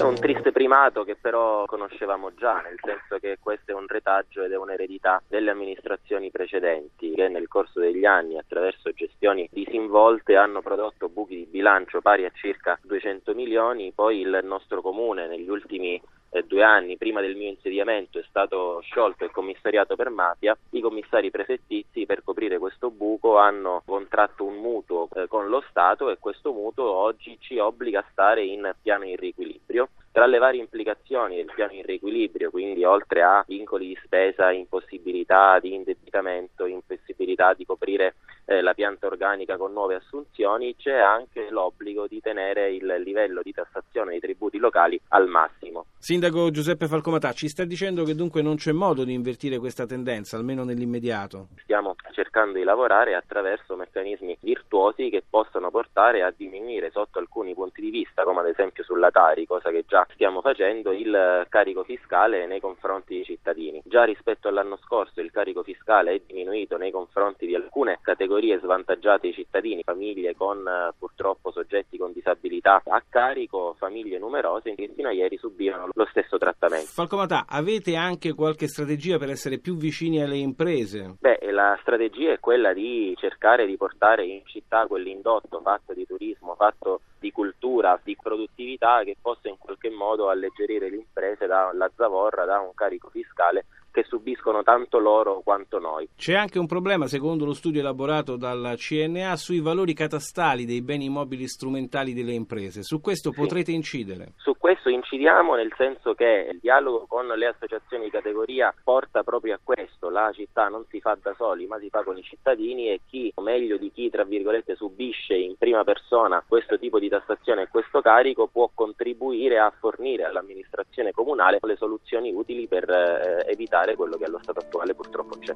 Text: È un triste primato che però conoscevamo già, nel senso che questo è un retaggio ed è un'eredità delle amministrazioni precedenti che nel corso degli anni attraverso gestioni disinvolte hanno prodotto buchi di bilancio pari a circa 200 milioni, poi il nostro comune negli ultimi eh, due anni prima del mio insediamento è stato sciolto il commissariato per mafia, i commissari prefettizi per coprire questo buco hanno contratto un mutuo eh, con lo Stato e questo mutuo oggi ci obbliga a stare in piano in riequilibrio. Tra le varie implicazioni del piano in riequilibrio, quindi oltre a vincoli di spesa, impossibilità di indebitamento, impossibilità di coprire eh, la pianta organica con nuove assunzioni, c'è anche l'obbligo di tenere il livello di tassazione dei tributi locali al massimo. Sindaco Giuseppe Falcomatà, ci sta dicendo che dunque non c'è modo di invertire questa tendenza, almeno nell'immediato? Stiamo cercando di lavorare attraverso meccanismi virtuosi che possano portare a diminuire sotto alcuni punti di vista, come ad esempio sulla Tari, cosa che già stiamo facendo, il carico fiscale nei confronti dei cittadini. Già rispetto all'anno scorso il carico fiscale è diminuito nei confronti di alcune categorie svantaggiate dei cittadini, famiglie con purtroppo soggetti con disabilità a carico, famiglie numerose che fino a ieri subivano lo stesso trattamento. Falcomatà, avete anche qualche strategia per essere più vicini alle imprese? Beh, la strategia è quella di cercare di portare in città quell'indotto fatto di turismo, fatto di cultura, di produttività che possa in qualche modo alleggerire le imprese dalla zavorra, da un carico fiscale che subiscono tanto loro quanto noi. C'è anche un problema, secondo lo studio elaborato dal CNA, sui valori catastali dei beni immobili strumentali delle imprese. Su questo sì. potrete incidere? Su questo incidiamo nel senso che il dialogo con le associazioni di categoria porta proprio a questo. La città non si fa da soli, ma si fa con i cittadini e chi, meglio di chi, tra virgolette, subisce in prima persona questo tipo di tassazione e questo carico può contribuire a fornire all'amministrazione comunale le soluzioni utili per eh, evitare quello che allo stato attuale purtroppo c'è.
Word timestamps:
È 0.00 0.02
un 0.02 0.14
triste 0.14 0.50
primato 0.50 1.04
che 1.04 1.14
però 1.14 1.66
conoscevamo 1.66 2.32
già, 2.32 2.62
nel 2.62 2.78
senso 2.82 3.18
che 3.18 3.36
questo 3.38 3.72
è 3.72 3.74
un 3.74 3.86
retaggio 3.86 4.42
ed 4.42 4.50
è 4.50 4.56
un'eredità 4.56 5.22
delle 5.28 5.50
amministrazioni 5.50 6.30
precedenti 6.30 7.12
che 7.12 7.28
nel 7.28 7.48
corso 7.48 7.80
degli 7.80 8.06
anni 8.06 8.38
attraverso 8.38 8.92
gestioni 8.92 9.46
disinvolte 9.52 10.36
hanno 10.36 10.62
prodotto 10.62 11.10
buchi 11.10 11.36
di 11.36 11.44
bilancio 11.44 12.00
pari 12.00 12.24
a 12.24 12.30
circa 12.32 12.78
200 12.80 13.34
milioni, 13.34 13.92
poi 13.94 14.20
il 14.20 14.40
nostro 14.42 14.80
comune 14.80 15.26
negli 15.26 15.50
ultimi 15.50 16.00
eh, 16.30 16.44
due 16.44 16.62
anni 16.62 16.96
prima 16.96 17.20
del 17.20 17.36
mio 17.36 17.48
insediamento 17.48 18.18
è 18.18 18.24
stato 18.28 18.80
sciolto 18.82 19.24
il 19.24 19.30
commissariato 19.30 19.96
per 19.96 20.10
mafia, 20.10 20.56
i 20.70 20.80
commissari 20.80 21.30
prefettizi 21.30 22.06
per 22.06 22.22
coprire 22.22 22.58
questo 22.58 22.90
buco 22.90 23.36
hanno 23.38 23.82
contratto 23.84 24.44
un 24.44 24.56
mutuo 24.56 25.08
eh, 25.14 25.26
con 25.26 25.48
lo 25.48 25.62
Stato 25.68 26.10
e 26.10 26.18
questo 26.18 26.52
mutuo 26.52 26.90
oggi 26.90 27.36
ci 27.40 27.58
obbliga 27.58 28.00
a 28.00 28.04
stare 28.10 28.44
in 28.44 28.72
piano 28.80 29.04
in 29.04 29.16
riequilibrio. 29.16 29.88
Tra 30.12 30.26
le 30.26 30.38
varie 30.38 30.60
implicazioni 30.60 31.36
del 31.36 31.52
piano 31.54 31.72
in 31.72 31.84
riequilibrio, 31.84 32.50
quindi 32.50 32.82
oltre 32.82 33.22
a 33.22 33.44
vincoli 33.46 33.86
di 33.86 33.98
spesa, 34.02 34.50
impossibilità 34.50 35.60
di 35.60 35.72
indebitamento, 35.72 36.66
impossibilità 36.66 37.54
di 37.54 37.64
coprire 37.64 38.16
eh, 38.46 38.60
la 38.60 38.74
pianta 38.74 39.06
organica 39.06 39.56
con 39.56 39.72
nuove 39.72 39.94
assunzioni, 39.94 40.74
c'è 40.74 40.96
anche 40.96 41.48
l'obbligo 41.50 42.08
di 42.08 42.20
tenere 42.20 42.72
il 42.72 42.92
livello 43.04 43.40
di 43.42 43.52
tassazione 43.52 44.10
dei 44.10 44.20
tributi 44.20 44.58
locali 44.58 45.00
al 45.10 45.28
massimo. 45.28 45.59
Sindaco 46.02 46.50
Giuseppe 46.50 46.88
Falcomatà, 46.88 47.32
ci 47.32 47.46
sta 47.46 47.64
dicendo 47.64 48.04
che 48.04 48.14
dunque 48.14 48.40
non 48.40 48.56
c'è 48.56 48.72
modo 48.72 49.04
di 49.04 49.12
invertire 49.12 49.58
questa 49.58 49.84
tendenza, 49.84 50.38
almeno 50.38 50.64
nell'immediato? 50.64 51.48
Stiamo 51.62 51.94
cercando 52.12 52.56
di 52.56 52.64
lavorare 52.64 53.14
attraverso 53.14 53.76
meccanismi 53.76 54.38
virtuosi 54.40 55.10
che 55.10 55.22
possano 55.28 55.70
portare 55.70 56.22
a 56.22 56.32
diminuire 56.34 56.90
sotto 56.90 57.18
alcuni 57.18 57.52
punti 57.52 57.82
di 57.82 57.90
vista, 57.90 58.22
come 58.22 58.40
ad 58.40 58.48
esempio 58.48 58.82
sulla 58.82 59.10
Tari, 59.10 59.44
cosa 59.44 59.70
che 59.70 59.84
già 59.86 60.06
stiamo 60.14 60.40
facendo, 60.40 60.90
il 60.90 61.46
carico 61.50 61.84
fiscale 61.84 62.46
nei 62.46 62.60
confronti 62.60 63.16
dei 63.16 63.24
cittadini. 63.24 63.82
Già 63.84 64.04
rispetto 64.04 64.48
all'anno 64.48 64.78
scorso 64.82 65.20
il 65.20 65.30
carico 65.30 65.62
fiscale 65.62 66.14
è 66.14 66.22
diminuito 66.26 66.78
nei 66.78 66.90
confronti 66.90 67.44
di 67.44 67.54
alcune 67.54 67.98
categorie 68.00 68.58
svantaggiate 68.58 69.26
dei 69.26 69.34
cittadini, 69.34 69.82
famiglie 69.82 70.34
con 70.34 70.64
purtroppo 70.98 71.08
soggetti 71.52 71.98
con 71.98 72.12
disabilità 72.12 72.82
a 72.84 73.02
carico, 73.08 73.74
famiglie 73.78 74.18
numerose 74.18 74.74
che 74.74 74.90
fino 74.94 75.08
a 75.08 75.12
ieri 75.12 75.36
subivano 75.36 75.88
lo 75.92 76.06
stesso 76.10 76.38
trattamento. 76.38 76.86
Falcomatà, 76.86 77.44
avete 77.48 77.96
anche 77.96 78.32
qualche 78.34 78.66
strategia 78.66 79.18
per 79.18 79.30
essere 79.30 79.58
più 79.58 79.76
vicini 79.76 80.22
alle 80.22 80.36
imprese? 80.36 81.16
Beh, 81.20 81.38
la 81.50 81.76
strategia 81.82 82.32
è 82.32 82.40
quella 82.40 82.72
di 82.72 83.14
cercare 83.18 83.66
di 83.66 83.76
portare 83.76 84.24
in 84.24 84.42
città 84.46 84.86
quell'indotto 84.86 85.60
fatto 85.62 85.92
di 85.92 86.06
turismo, 86.06 86.54
fatto 86.56 87.00
di 87.20 87.30
cultura, 87.30 88.00
di 88.02 88.16
produttività 88.20 89.02
che 89.04 89.16
possa 89.20 89.48
in 89.48 89.58
qualche 89.58 89.90
modo 89.90 90.30
alleggerire 90.30 90.88
le 90.88 90.96
imprese 90.96 91.46
dalla 91.46 91.90
zavorra, 91.94 92.44
da 92.44 92.58
un 92.60 92.72
carico 92.74 93.10
fiscale 93.10 93.66
che 93.90 94.04
subiscono 94.04 94.62
tanto 94.62 94.98
loro 94.98 95.40
quanto 95.42 95.78
noi. 95.78 96.08
C'è 96.16 96.34
anche 96.34 96.58
un 96.58 96.66
problema, 96.66 97.06
secondo 97.06 97.44
lo 97.44 97.54
studio 97.54 97.80
elaborato 97.80 98.36
dal 98.36 98.74
CNA, 98.76 99.36
sui 99.36 99.60
valori 99.60 99.94
catastali 99.94 100.64
dei 100.64 100.82
beni 100.82 101.06
immobili 101.06 101.48
strumentali 101.48 102.14
delle 102.14 102.32
imprese. 102.32 102.82
Su 102.82 103.00
questo 103.00 103.32
sì. 103.32 103.40
potrete 103.40 103.72
incidere? 103.72 104.32
Su 104.36 104.56
questo 104.56 104.88
incidiamo 104.88 105.54
nel 105.54 105.72
senso 105.76 106.14
che 106.14 106.48
il 106.52 106.58
dialogo 106.60 107.06
con 107.06 107.26
le 107.26 107.46
associazioni 107.46 108.04
di 108.04 108.10
categoria 108.10 108.72
porta 108.82 109.22
proprio 109.22 109.54
a 109.54 109.60
questo. 109.62 110.08
La 110.08 110.30
città 110.32 110.68
non 110.68 110.84
si 110.88 111.00
fa 111.00 111.16
da 111.20 111.34
soli, 111.36 111.66
ma 111.66 111.78
si 111.78 111.88
fa 111.88 112.02
con 112.02 112.16
i 112.16 112.22
cittadini 112.22 112.90
e 112.90 113.00
chi, 113.06 113.32
meglio 113.40 113.76
di 113.76 113.90
chi, 113.90 114.08
tra 114.10 114.24
virgolette, 114.24 114.76
subisce 114.76 115.34
in 115.34 115.56
prima 115.56 115.82
persona 115.82 116.44
questo 116.46 116.78
tipo 116.78 116.98
di 116.98 117.08
tassazione 117.10 117.62
e 117.62 117.68
questo 117.68 118.00
carico 118.00 118.46
può 118.46 118.70
contribuire 118.72 119.58
a 119.58 119.70
fornire 119.78 120.24
all'amministrazione 120.24 121.12
comunale 121.12 121.58
le 121.60 121.76
soluzioni 121.76 122.32
utili 122.32 122.66
per 122.66 122.88
eh, 122.88 123.44
evitare 123.50 123.96
quello 123.96 124.16
che 124.16 124.24
allo 124.24 124.40
stato 124.42 124.60
attuale 124.60 124.94
purtroppo 124.94 125.36
c'è. 125.38 125.54